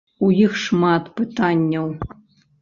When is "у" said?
0.27-0.29